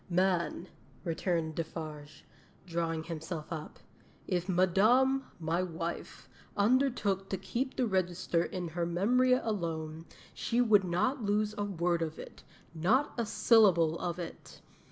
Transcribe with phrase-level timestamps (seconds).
[0.09, 0.67] '"Man,"
[1.03, 2.25] returned Defarge,
[2.65, 3.77] drawing himself up,
[4.27, 6.27] "if Madame, my wife,
[6.57, 12.01] undertook to keep the register in her memory alone, she would not lose a word
[12.01, 12.41] of it
[12.73, 14.59] not a syllable of it.